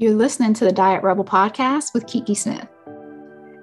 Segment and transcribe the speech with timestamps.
[0.00, 2.68] You're listening to the Diet Rebel podcast with Kiki Smith.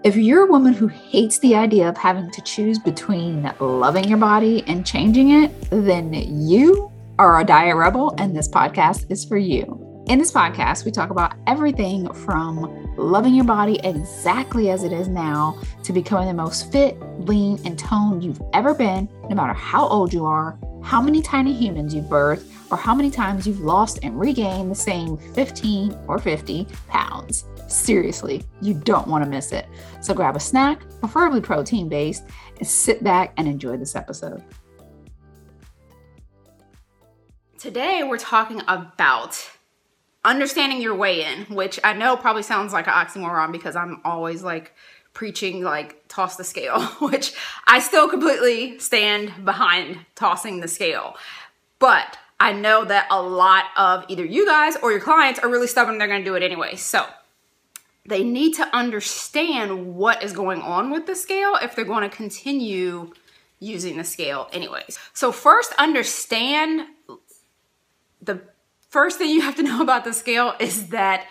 [0.03, 4.17] If you're a woman who hates the idea of having to choose between loving your
[4.17, 6.11] body and changing it, then
[6.45, 9.81] you are a diet rebel, and this podcast is for you.
[10.09, 15.07] In this podcast, we talk about everything from loving your body exactly as it is
[15.07, 19.87] now to becoming the most fit, lean, and toned you've ever been, no matter how
[19.87, 23.99] old you are, how many tiny humans you've birthed, or how many times you've lost
[24.03, 27.45] and regained the same 15 or 50 pounds.
[27.67, 29.65] Seriously, you don't want to miss it.
[30.01, 32.23] So grab a snack, preferably protein based,
[32.59, 34.43] and sit back and enjoy this episode.
[37.57, 39.43] Today, we're talking about
[40.23, 44.43] understanding your weigh in, which I know probably sounds like an oxymoron because I'm always
[44.43, 44.73] like
[45.15, 47.33] preaching like toss the scale, which
[47.65, 51.15] I still completely stand behind tossing the scale.
[51.79, 55.67] But I know that a lot of either you guys or your clients are really
[55.67, 56.75] stubborn, they're gonna do it anyway.
[56.75, 57.05] So
[58.05, 63.11] they need to understand what is going on with the scale if they're gonna continue
[63.59, 64.99] using the scale anyways.
[65.13, 66.87] So first understand
[68.21, 68.41] the
[68.89, 71.25] first thing you have to know about the scale is that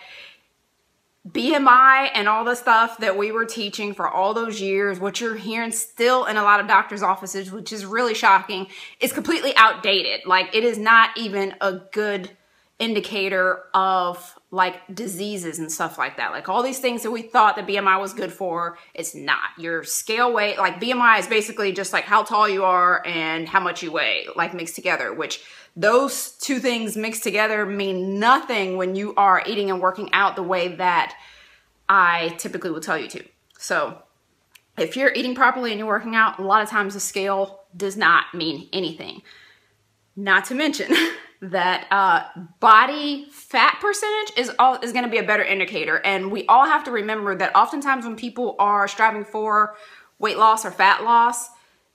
[1.27, 5.35] BMI and all the stuff that we were teaching for all those years, what you're
[5.35, 8.67] hearing still in a lot of doctors' offices, which is really shocking,
[8.99, 10.21] is completely outdated.
[10.27, 12.29] Like it is not even a good
[12.77, 16.31] indicator of like diseases and stuff like that.
[16.31, 19.49] Like all these things that we thought that BMI was good for, it's not.
[19.57, 23.59] Your scale weight, like BMI is basically just like how tall you are and how
[23.59, 25.43] much you weigh, like mixed together, which
[25.75, 30.43] those two things mixed together mean nothing when you are eating and working out the
[30.43, 31.13] way that
[31.89, 33.25] I typically will tell you to.
[33.59, 33.97] So,
[34.77, 37.97] if you're eating properly and you're working out, a lot of times the scale does
[37.97, 39.21] not mean anything.
[40.15, 40.95] Not to mention
[41.41, 42.23] that uh,
[42.59, 46.65] body fat percentage is all is going to be a better indicator, and we all
[46.65, 49.75] have to remember that oftentimes when people are striving for
[50.19, 51.49] weight loss or fat loss,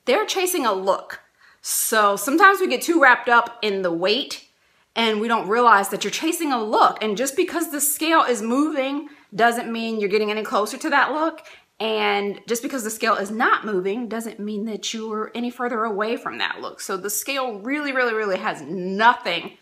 [0.04, 1.20] they're chasing a look.
[1.62, 4.48] So sometimes we get too wrapped up in the weight
[4.96, 7.02] and we don't realize that you're chasing a look.
[7.02, 11.12] And just because the scale is moving doesn't mean you're getting any closer to that
[11.12, 11.42] look.
[11.80, 16.16] And just because the scale is not moving doesn't mean that you're any further away
[16.16, 16.80] from that look.
[16.80, 19.56] So the scale really, really, really has nothing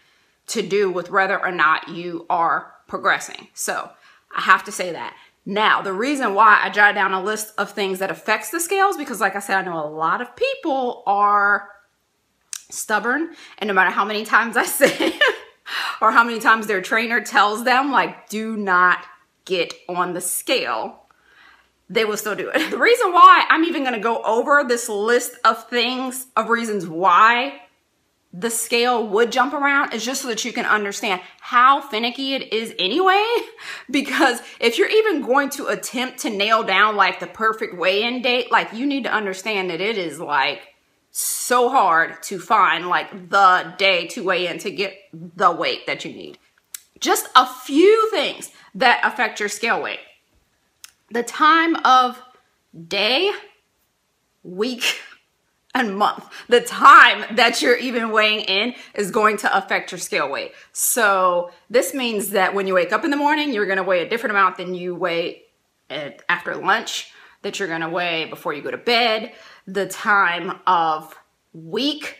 [0.49, 3.49] to do with whether or not you are progressing.
[3.55, 3.91] So
[4.37, 5.15] I have to say that.
[5.47, 8.97] Now, the reason why I jotted down a list of things that affects the scales,
[8.97, 11.69] because like I said, I know a lot of people are
[12.71, 15.13] stubborn and no matter how many times I say
[16.01, 19.05] or how many times their trainer tells them like do not
[19.45, 21.08] get on the scale
[21.91, 22.71] they will still do it.
[22.71, 26.87] The reason why I'm even going to go over this list of things of reasons
[26.87, 27.61] why
[28.33, 32.53] the scale would jump around is just so that you can understand how finicky it
[32.53, 33.25] is anyway.
[33.91, 38.21] Because if you're even going to attempt to nail down like the perfect weigh in
[38.21, 40.75] date, like you need to understand that it is like
[41.11, 46.05] so hard to find like the day to weigh in to get the weight that
[46.05, 46.39] you need.
[47.01, 50.01] Just a few things that affect your scale weight.
[51.11, 52.23] The time of
[52.87, 53.31] day,
[54.43, 55.01] week,
[55.75, 56.29] and month.
[56.49, 60.53] The time that you're even weighing in is going to affect your scale weight.
[60.73, 64.09] So this means that when you wake up in the morning, you're to weigh a
[64.09, 65.43] different amount than you weigh
[66.29, 67.11] after lunch,
[67.43, 69.33] that you're to weigh before you go to bed,
[69.67, 71.15] the time of
[71.53, 72.17] week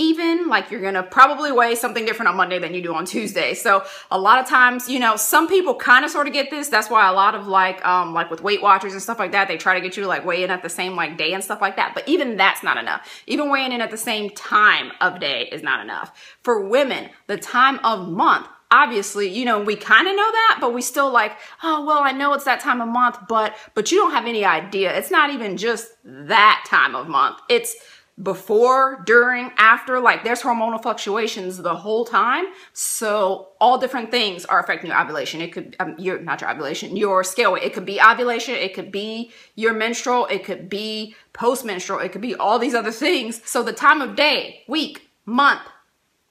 [0.00, 3.52] even like you're gonna probably weigh something different on Monday than you do on Tuesday.
[3.52, 6.68] So a lot of times, you know, some people kind of sort of get this.
[6.68, 9.46] That's why a lot of like, um, like with Weight Watchers and stuff like that,
[9.46, 11.44] they try to get you to like weigh in at the same like day and
[11.44, 11.92] stuff like that.
[11.94, 13.22] But even that's not enough.
[13.26, 16.36] Even weighing in at the same time of day is not enough.
[16.42, 20.72] For women, the time of month obviously, you know, we kind of know that, but
[20.72, 21.32] we still like,
[21.64, 24.44] oh, well, I know it's that time of month, but, but you don't have any
[24.44, 24.96] idea.
[24.96, 27.40] It's not even just that time of month.
[27.48, 27.74] It's
[28.22, 32.46] before, during, after, like there's hormonal fluctuations the whole time.
[32.72, 35.40] So all different things are affecting your ovulation.
[35.40, 37.62] It could, um, your, not your ovulation, your scale weight.
[37.62, 38.54] It could be ovulation.
[38.54, 40.26] It could be your menstrual.
[40.26, 42.00] It could be post-menstrual.
[42.00, 43.40] It could be all these other things.
[43.44, 45.62] So the time of day, week, month,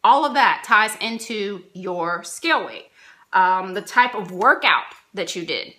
[0.04, 2.86] all of that ties into your scale weight.
[3.34, 5.74] Um, the type of workout that you did,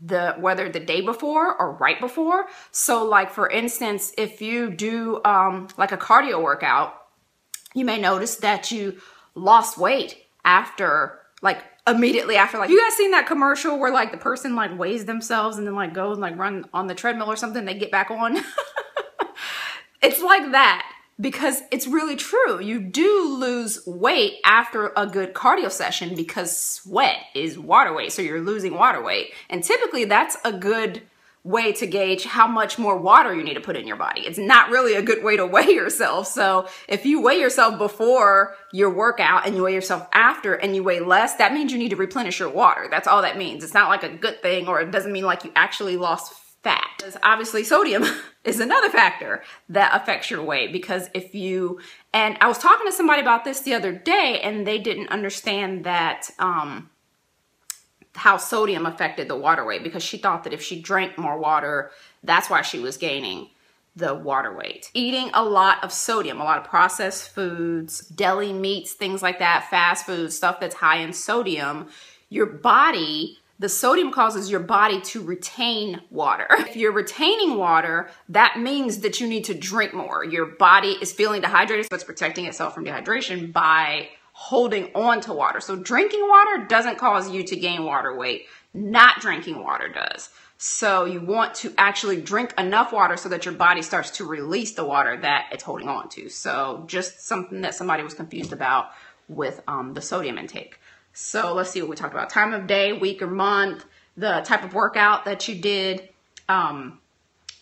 [0.00, 2.46] the whether the day before or right before.
[2.70, 6.94] So like for instance, if you do um, like a cardio workout,
[7.74, 8.98] you may notice that you
[9.34, 14.18] lost weight after like immediately after like you guys seen that commercial where like the
[14.18, 17.36] person like weighs themselves and then like goes and like run on the treadmill or
[17.36, 18.36] something they get back on
[20.02, 20.87] it's like that
[21.20, 22.60] because it's really true.
[22.60, 28.12] You do lose weight after a good cardio session because sweat is water weight.
[28.12, 29.32] So you're losing water weight.
[29.50, 31.02] And typically that's a good
[31.44, 34.20] way to gauge how much more water you need to put in your body.
[34.20, 36.28] It's not really a good way to weigh yourself.
[36.28, 40.84] So if you weigh yourself before your workout and you weigh yourself after and you
[40.84, 42.86] weigh less, that means you need to replenish your water.
[42.90, 43.64] That's all that means.
[43.64, 46.86] It's not like a good thing or it doesn't mean like you actually lost fat.
[46.96, 48.04] Because obviously sodium
[48.44, 51.80] is another factor that affects your weight because if you,
[52.12, 55.84] and I was talking to somebody about this the other day and they didn't understand
[55.84, 56.90] that, um,
[58.14, 61.92] how sodium affected the water weight because she thought that if she drank more water,
[62.24, 63.48] that's why she was gaining
[63.94, 64.90] the water weight.
[64.94, 69.68] Eating a lot of sodium, a lot of processed foods, deli meats, things like that,
[69.70, 71.88] fast food, stuff that's high in sodium,
[72.28, 76.46] your body the sodium causes your body to retain water.
[76.50, 80.24] If you're retaining water, that means that you need to drink more.
[80.24, 85.32] Your body is feeling dehydrated, so it's protecting itself from dehydration by holding on to
[85.32, 85.60] water.
[85.60, 88.46] So drinking water doesn't cause you to gain water weight.
[88.72, 90.30] Not drinking water does.
[90.58, 94.72] So you want to actually drink enough water so that your body starts to release
[94.72, 96.28] the water that it's holding on to.
[96.28, 98.90] So just something that somebody was confused about
[99.28, 100.78] with um, the sodium intake.
[101.20, 102.30] So let's see what we talked about.
[102.30, 103.84] Time of day, week or month,
[104.16, 106.08] the type of workout that you did.
[106.48, 107.00] Um,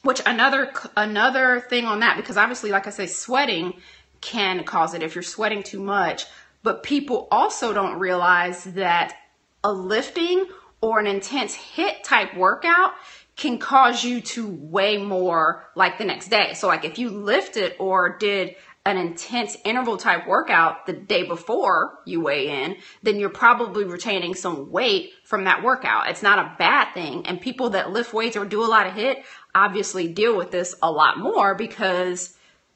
[0.02, 3.80] which another another thing on that because obviously like I say sweating
[4.20, 6.26] can cause it if you're sweating too much,
[6.62, 9.16] but people also don't realize that
[9.64, 10.46] a lifting
[10.82, 12.92] or an intense HIIT type workout
[13.36, 16.52] can cause you to weigh more like the next day.
[16.52, 18.54] So like if you lifted or did
[18.86, 24.34] an intense interval type workout the day before you weigh in, then you're probably retaining
[24.34, 26.08] some weight from that workout.
[26.08, 27.26] It's not a bad thing.
[27.26, 29.24] And people that lift weights or do a lot of HIIT
[29.56, 32.34] obviously deal with this a lot more because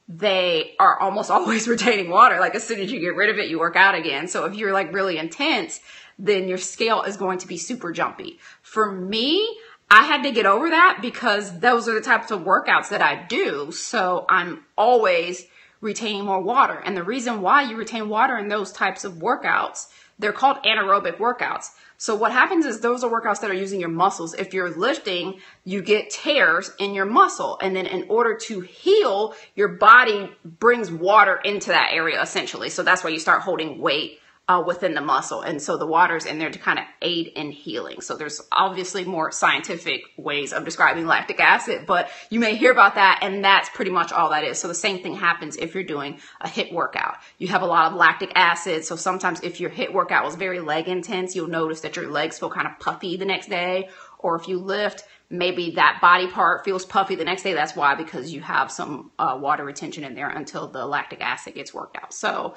[0.09, 2.41] they are almost always retaining water.
[2.41, 4.27] Like as soon as you get rid of it, you work out again.
[4.27, 5.81] So if you're like really intense,
[6.19, 8.41] then your scale is going to be super jumpy.
[8.63, 9.59] For me,
[9.89, 13.25] I had to get over that because those are the types of workouts that I
[13.27, 13.71] do.
[13.71, 15.47] So I'm always
[15.81, 16.81] retaining more water.
[16.85, 19.89] And the reason why you retain water in those types of workouts,
[20.19, 21.71] they're called anaerobic workouts.
[21.97, 24.35] So what happens is those are workouts that are using your muscles.
[24.35, 27.59] If you're lifting, you get tears in your muscle.
[27.61, 32.71] And then in order to heal, your body brings water into that area essentially.
[32.71, 34.20] So that's why you start holding weight
[34.51, 35.43] uh, within the muscle.
[35.43, 38.01] And so the water's in there to kind of aid in healing.
[38.01, 42.97] So there's obviously more scientific ways of describing lactic acid, but you may hear about
[42.97, 44.59] that and that's pretty much all that is.
[44.59, 47.19] So the same thing happens if you're doing a HIIT workout.
[47.39, 48.85] You have a lot of lactic acid.
[48.85, 52.41] So sometimes if your HIIT workout was very leg intense, you'll notice that your legs
[52.41, 53.89] feel kind of puffy the next day.
[54.19, 57.55] Or if you lift, maybe that body part feels puffy the next day.
[57.55, 61.55] That's why, because you have some uh, water retention in there until the lactic acid
[61.55, 62.13] gets worked out.
[62.13, 62.57] So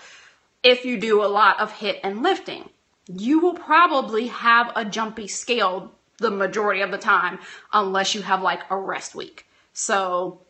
[0.63, 2.69] if you do a lot of HIIT and lifting.
[3.07, 7.39] You will probably have a jumpy scale the majority of the time
[7.71, 9.45] unless you have like a rest week.
[9.73, 10.41] So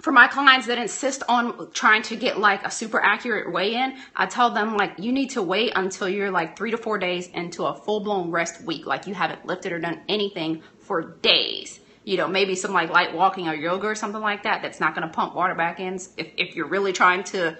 [0.00, 3.96] for my clients that insist on trying to get like a super accurate weigh in,
[4.14, 7.26] I tell them like you need to wait until you're like three to four days
[7.28, 8.86] into a full blown rest week.
[8.86, 11.80] Like you haven't lifted or done anything for days.
[12.04, 14.94] You know, maybe some like light walking or yoga or something like that that's not
[14.94, 15.94] going to pump water back in.
[15.94, 17.58] If, if you're really trying to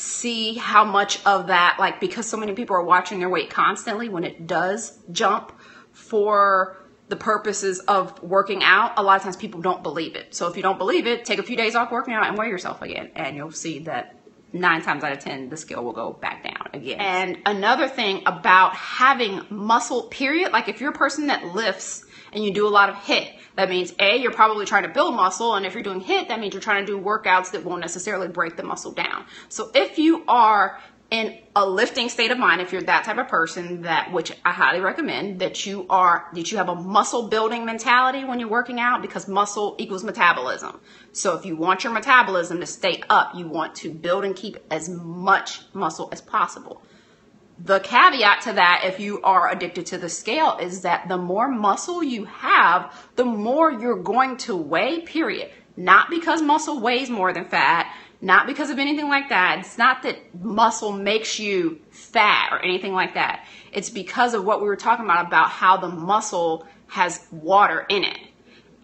[0.00, 4.08] see how much of that, like, because so many people are watching their weight constantly
[4.08, 5.52] when it does jump
[5.92, 6.76] for
[7.08, 10.34] the purposes of working out, a lot of times people don't believe it.
[10.34, 12.48] So if you don't believe it, take a few days off working out and weigh
[12.48, 14.16] yourself again, and you'll see that
[14.52, 16.98] nine times out of ten the scale will go back down again.
[17.00, 22.44] And another thing about having muscle, period, like if you're a person that lifts and
[22.44, 25.54] you do a lot of HIIT, that means A, you're probably trying to build muscle.
[25.54, 28.28] And if you're doing HIIT, that means you're trying to do workouts that won't necessarily
[28.28, 29.24] break the muscle down.
[29.48, 30.80] So if you are
[31.10, 34.52] in a lifting state of mind, if you're that type of person that, which I
[34.52, 38.78] highly recommend, that you are, that you have a muscle building mentality when you're working
[38.78, 40.80] out because muscle equals metabolism.
[41.12, 44.58] So if you want your metabolism to stay up, you want to build and keep
[44.70, 46.80] as much muscle as possible
[47.62, 51.48] the caveat to that, if you are addicted to the scale, is that the more
[51.48, 55.50] muscle you have, the more you're going to weigh, period.
[55.76, 59.58] Not because muscle weighs more than fat, not because of anything like that.
[59.60, 63.46] It's not that muscle makes you fat or anything like that.
[63.72, 68.04] It's because of what we were talking about, about how the muscle has water in
[68.04, 68.18] it.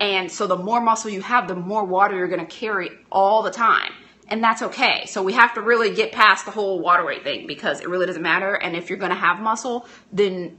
[0.01, 3.43] And so the more muscle you have, the more water you're going to carry all
[3.43, 3.93] the time
[4.29, 5.05] and that's okay.
[5.07, 8.07] So we have to really get past the whole water weight thing because it really
[8.07, 8.55] doesn't matter.
[8.55, 10.59] And if you're going to have muscle, then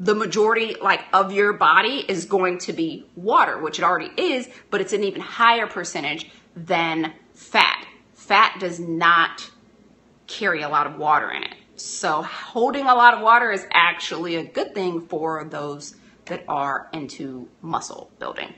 [0.00, 4.48] the majority like of your body is going to be water, which it already is,
[4.70, 7.86] but it's an even higher percentage than fat.
[8.14, 9.50] fat does not
[10.26, 11.54] carry a lot of water in it.
[11.76, 16.88] So holding a lot of water is actually a good thing for those that are
[16.92, 18.54] into muscle building.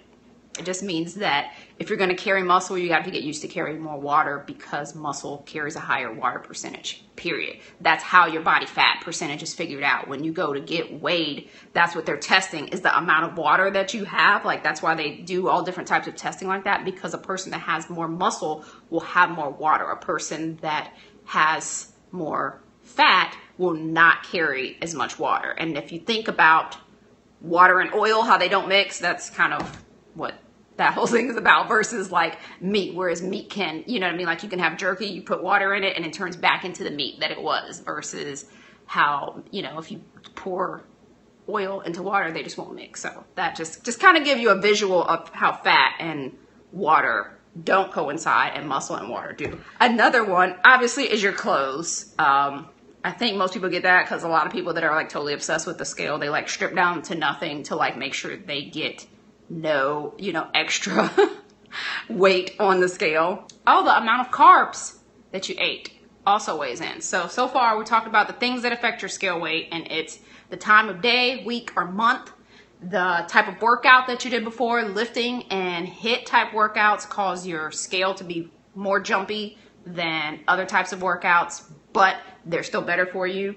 [0.57, 3.43] It just means that if you're going to carry muscle, you have to get used
[3.43, 7.59] to carrying more water because muscle carries a higher water percentage, period.
[7.81, 10.07] That's how your body fat percentage is figured out.
[10.07, 13.69] When you go to get weighed, that's what they're testing is the amount of water
[13.73, 14.45] that you have.
[14.45, 17.51] Like that's why they do all different types of testing like that because a person
[17.51, 19.85] that has more muscle will have more water.
[19.87, 20.95] A person that
[21.25, 25.51] has more fat will not carry as much water.
[25.51, 26.77] And if you think about
[27.41, 29.83] water and oil, how they don't mix, that's kind of
[30.15, 30.35] what
[30.77, 34.17] that whole thing is about versus like meat, whereas meat can, you know what I
[34.17, 34.27] mean?
[34.27, 36.85] Like you can have jerky, you put water in it and it turns back into
[36.85, 38.47] the meat that it was versus
[38.87, 40.01] how, you know, if you
[40.35, 40.83] pour
[41.49, 43.01] oil into water, they just won't mix.
[43.01, 46.37] So that just, just kind of give you a visual of how fat and
[46.73, 49.61] water don't coincide and muscle and water do.
[49.81, 52.13] Another one, obviously, is your clothes.
[52.19, 52.69] Um,
[53.05, 55.35] I think most people get that because a lot of people that are like totally
[55.35, 58.65] obsessed with the scale, they like strip down to nothing to like make sure they
[58.65, 59.07] get
[59.49, 61.11] no, you know, extra
[62.09, 63.47] weight on the scale.
[63.67, 64.97] Oh, the amount of carbs
[65.33, 65.93] that you ate
[66.27, 67.01] also weighs in.
[67.01, 70.19] So, so far we talked about the things that affect your scale weight and it's
[70.51, 72.33] the time of day, week, or month,
[72.81, 77.71] the type of workout that you did before, lifting and HIIT type workouts cause your
[77.71, 83.27] scale to be more jumpy than other types of workouts, but they're still better for
[83.27, 83.57] you.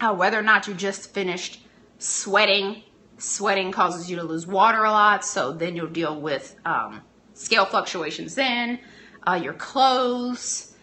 [0.00, 1.60] Uh, whether or not you just finished
[1.98, 2.82] sweating
[3.18, 7.00] Sweating causes you to lose water a lot, so then you'll deal with um,
[7.34, 8.78] scale fluctuations then.
[9.26, 10.74] Uh, your clothes,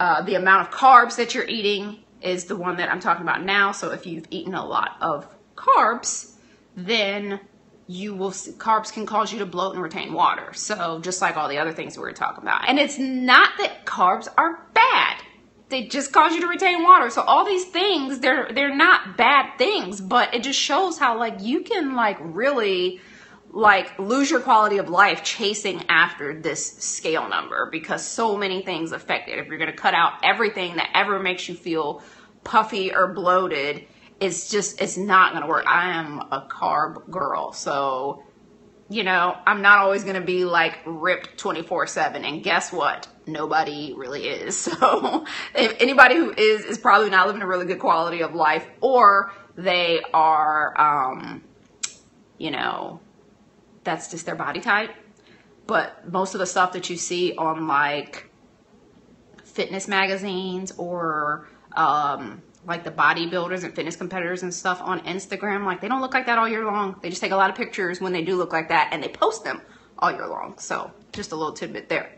[0.00, 3.44] uh, the amount of carbs that you're eating is the one that I'm talking about
[3.44, 3.72] now.
[3.72, 6.32] So if you've eaten a lot of carbs,
[6.74, 7.40] then
[7.86, 10.54] you will see, carbs can cause you to bloat and retain water.
[10.54, 12.66] So just like all the other things we were talking about.
[12.66, 15.16] And it's not that carbs are bad
[15.68, 17.10] they just cause you to retain water.
[17.10, 21.40] So all these things, they're they're not bad things, but it just shows how like
[21.40, 23.00] you can like really
[23.50, 28.92] like lose your quality of life chasing after this scale number because so many things
[28.92, 29.38] affect it.
[29.38, 32.02] If you're going to cut out everything that ever makes you feel
[32.42, 33.86] puffy or bloated,
[34.20, 35.66] it's just it's not going to work.
[35.66, 37.52] I am a carb girl.
[37.52, 38.24] So,
[38.88, 43.08] you know, I'm not always going to be like ripped 24/7 and guess what?
[43.26, 44.68] Nobody really is.
[44.84, 48.66] So if anybody who is is probably not living a really good quality of life,
[48.80, 51.42] or they are, um,
[52.38, 53.00] you know,
[53.84, 54.90] that's just their body type.
[55.66, 58.30] But most of the stuff that you see on like
[59.44, 65.80] fitness magazines or um, like the bodybuilders and fitness competitors and stuff on Instagram, like
[65.80, 66.96] they don't look like that all year long.
[67.02, 69.08] They just take a lot of pictures when they do look like that and they
[69.08, 69.62] post them
[69.98, 70.58] all year long.
[70.58, 72.10] So just a little tidbit there.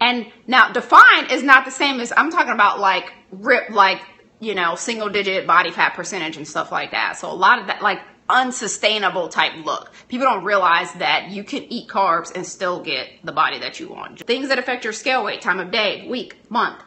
[0.00, 4.00] And now define is not the same as I'm talking about like rip like,
[4.40, 7.16] you know, single digit body fat percentage and stuff like that.
[7.16, 9.92] So a lot of that like unsustainable type look.
[10.08, 13.88] People don't realize that you can eat carbs and still get the body that you
[13.88, 14.24] want.
[14.26, 16.80] Things that affect your scale weight, time of day, week, month,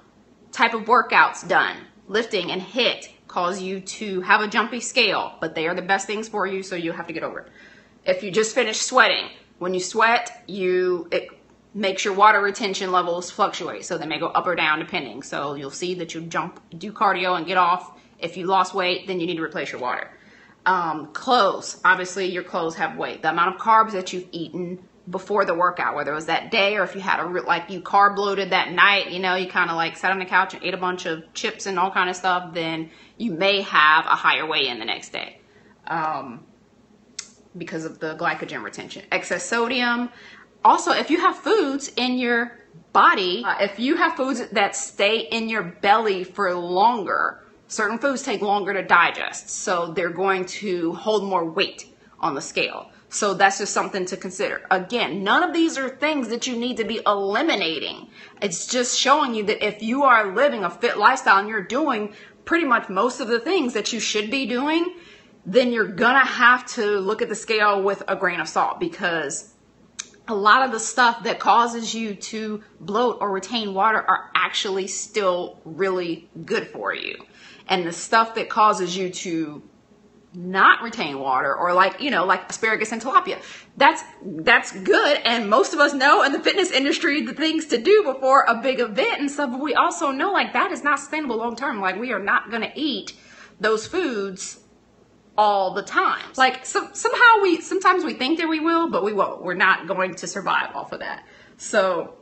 [0.51, 5.55] type of workouts done, lifting and HIIT cause you to have a jumpy scale, but
[5.55, 7.51] they are the best things for you, so you have to get over it.
[8.05, 11.29] If you just finished sweating, when you sweat, you it
[11.73, 13.85] makes your water retention levels fluctuate.
[13.85, 15.23] So they may go up or down depending.
[15.23, 17.99] So you'll see that you jump, do cardio and get off.
[18.19, 20.09] If you lost weight, then you need to replace your water.
[20.65, 23.21] Um, clothes, obviously your clothes have weight.
[23.21, 26.77] The amount of carbs that you've eaten before the workout, whether it was that day
[26.77, 29.69] or if you had a like you carb loaded that night, you know, you kind
[29.69, 32.09] of like sat on the couch and ate a bunch of chips and all kind
[32.09, 35.39] of stuff, then you may have a higher weigh in the next day.
[35.87, 36.45] Um,
[37.57, 39.03] because of the glycogen retention.
[39.11, 40.09] Excess sodium,
[40.63, 42.57] also, if you have foods in your
[42.93, 48.21] body, uh, if you have foods that stay in your belly for longer, certain foods
[48.21, 49.49] take longer to digest.
[49.49, 51.87] So they're going to hold more weight
[52.19, 52.91] on the scale.
[53.09, 54.61] So that's just something to consider.
[54.71, 58.07] Again, none of these are things that you need to be eliminating.
[58.41, 62.13] It's just showing you that if you are living a fit lifestyle and you're doing
[62.45, 64.95] pretty much most of the things that you should be doing,
[65.45, 69.52] then you're gonna have to look at the scale with a grain of salt because
[70.27, 74.87] a lot of the stuff that causes you to bloat or retain water are actually
[74.87, 77.25] still really good for you.
[77.67, 79.61] And the stuff that causes you to
[80.33, 83.41] not retain water or like, you know, like asparagus and tilapia,
[83.77, 85.19] that's, that's good.
[85.25, 88.55] And most of us know in the fitness industry the things to do before a
[88.61, 89.51] big event and stuff.
[89.51, 91.81] But we also know like that is not sustainable long term.
[91.81, 93.13] Like we are not going to eat
[93.59, 94.59] those foods
[95.37, 96.25] all the time.
[96.37, 99.43] Like so, somehow we sometimes we think that we will, but we won't.
[99.43, 101.25] We're not going to survive off of that.
[101.57, 102.15] So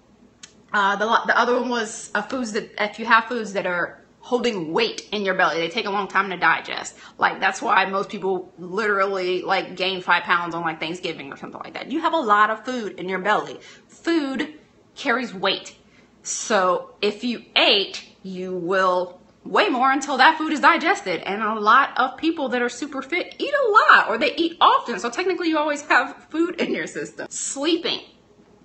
[0.73, 3.99] Uh, the, the other one was uh, foods that if you have foods that are
[4.21, 6.95] holding weight in your belly, they take a long time to digest.
[7.17, 11.59] Like that's why most people literally like gain five pounds on like Thanksgiving or something
[11.61, 11.91] like that.
[11.91, 13.59] You have a lot of food in your belly.
[13.89, 14.53] Food
[14.95, 15.75] carries weight.
[16.23, 21.21] So if you ate, you will weigh more until that food is digested.
[21.21, 24.57] And a lot of people that are super fit eat a lot or they eat
[24.61, 24.99] often.
[24.99, 27.27] So technically you always have food in your system.
[27.29, 28.01] Sleeping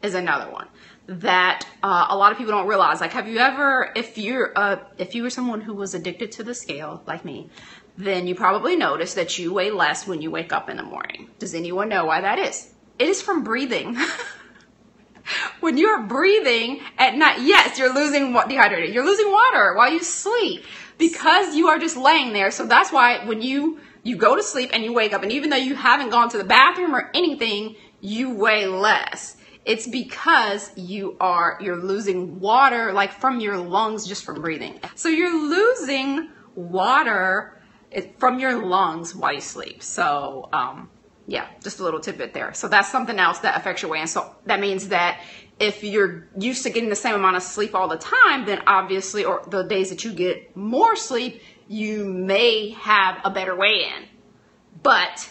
[0.02, 0.68] is another one
[1.08, 3.00] that uh, a lot of people don't realize.
[3.00, 6.42] Like, have you ever, if you're, uh, if you were someone who was addicted to
[6.42, 7.48] the scale, like me,
[7.96, 11.30] then you probably notice that you weigh less when you wake up in the morning.
[11.38, 12.72] Does anyone know why that is?
[12.98, 13.96] It is from breathing.
[15.66, 18.94] when you're breathing at night, yes, you're losing what dehydrated.
[18.94, 20.64] You're losing water while you sleep
[20.96, 22.52] because you are just laying there.
[22.52, 25.50] So that's why when you you go to sleep and you wake up, and even
[25.50, 29.38] though you haven't gone to the bathroom or anything, you weigh less.
[29.64, 34.78] It's because you are you're losing water like from your lungs just from breathing.
[34.94, 37.60] So you're losing water
[38.18, 39.82] from your lungs while you sleep.
[39.82, 40.90] So um,
[41.26, 42.54] yeah just a little tidbit there.
[42.54, 45.20] So that's something else that affects your weight and so that means that
[45.58, 49.24] if you're used to getting the same amount of sleep all the time then obviously
[49.24, 54.04] or the days that you get more sleep you may have a better weigh in
[54.82, 55.28] but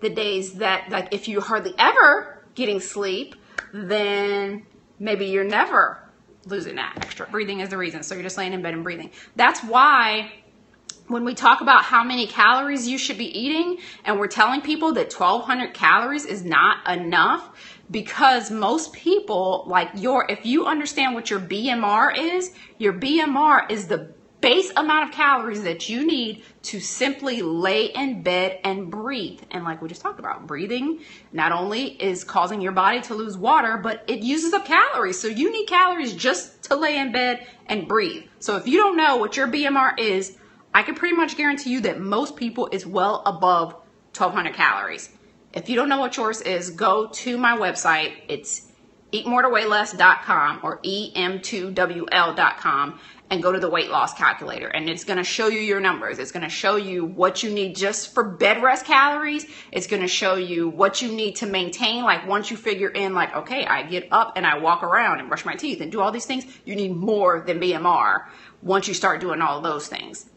[0.00, 3.34] the days that like if you hardly ever getting sleep
[3.72, 4.64] then
[4.98, 5.98] maybe you're never
[6.46, 7.26] losing that extra.
[7.26, 8.02] Breathing is the reason.
[8.02, 9.10] So you're just laying in bed and breathing.
[9.36, 10.32] That's why
[11.06, 14.92] when we talk about how many calories you should be eating and we're telling people
[14.94, 17.56] that 1200 calories is not enough
[17.90, 23.86] because most people like your if you understand what your BMR is, your BMR is
[23.86, 29.40] the base amount of calories that you need to simply lay in bed and breathe.
[29.50, 31.00] And like we just talked about, breathing
[31.32, 35.20] not only is causing your body to lose water, but it uses up calories.
[35.20, 38.24] So you need calories just to lay in bed and breathe.
[38.38, 40.36] So if you don't know what your BMR is,
[40.72, 43.72] I can pretty much guarantee you that most people is well above
[44.16, 45.10] 1200 calories.
[45.52, 48.14] If you don't know what yours is, go to my website.
[48.28, 48.68] It's
[49.12, 55.48] eatmore2weighless.com or em2wl.com and go to the weight loss calculator and it's going to show
[55.48, 56.18] you your numbers.
[56.18, 59.46] It's going to show you what you need just for bed rest calories.
[59.72, 62.04] It's going to show you what you need to maintain.
[62.04, 65.28] Like once you figure in like, okay, I get up and I walk around and
[65.28, 68.26] brush my teeth and do all these things, you need more than BMR
[68.62, 70.28] once you start doing all those things.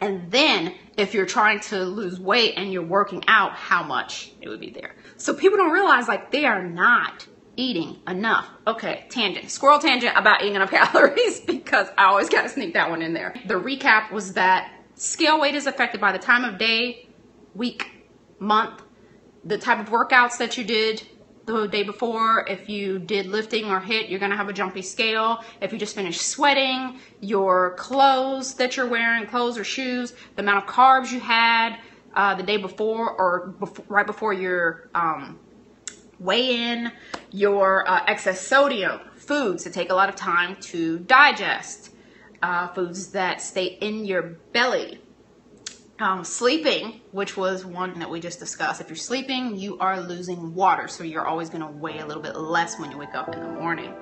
[0.00, 4.48] And then if you're trying to lose weight and you're working out, how much it
[4.48, 4.94] would be there.
[5.16, 8.48] So people don't realize like they are not eating enough.
[8.66, 12.90] Okay, tangent, squirrel tangent about eating enough calories because I always got to sneak that
[12.90, 13.34] one in there.
[13.46, 17.08] The recap was that scale weight is affected by the time of day,
[17.54, 17.90] week,
[18.38, 18.82] month,
[19.44, 21.06] the type of workouts that you did
[21.46, 22.44] the day before.
[22.48, 25.42] If you did lifting or HIIT, you're gonna have a jumpy scale.
[25.60, 30.64] If you just finished sweating, your clothes that you're wearing, clothes or shoes, the amount
[30.64, 31.78] of carbs you had
[32.14, 35.38] uh, the day before or before, right before your um,
[36.18, 36.92] weigh in
[37.30, 41.90] your uh, excess sodium, foods that take a lot of time to digest,
[42.42, 45.00] uh, foods that stay in your belly.
[45.98, 48.82] Um, sleeping, which was one that we just discussed.
[48.82, 52.22] If you're sleeping, you are losing water, so you're always going to weigh a little
[52.22, 53.94] bit less when you wake up in the morning.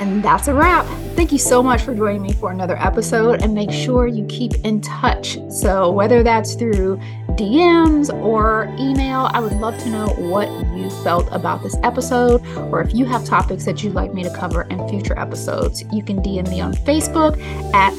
[0.00, 0.86] And that's a wrap.
[1.16, 4.54] Thank you so much for joining me for another episode and make sure you keep
[4.64, 5.36] in touch.
[5.50, 6.98] So, whether that's through
[7.36, 12.80] DMs or email, I would love to know what you felt about this episode or
[12.80, 15.82] if you have topics that you'd like me to cover in future episodes.
[15.92, 17.40] You can DM me on Facebook
[17.74, 17.92] at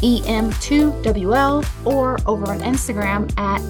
[0.00, 3.60] EM2WL or over on Instagram at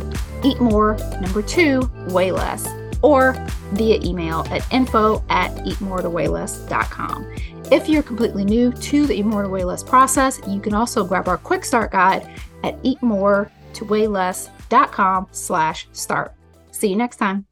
[0.45, 2.67] Eat More number two, Weigh Less,
[3.03, 3.35] or
[3.73, 7.35] via email at info at eatmore2weighless.com.
[7.71, 11.05] If you're completely new to the Eat More to Weigh Less process, you can also
[11.05, 12.27] grab our quick start guide
[12.65, 14.60] at eatmore2weighless.com
[15.33, 16.35] slash start.
[16.71, 17.50] See you next time.